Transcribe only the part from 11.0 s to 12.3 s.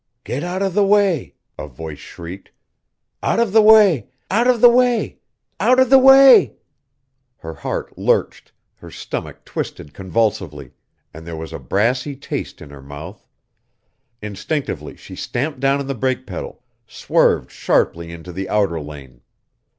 and there was a brassy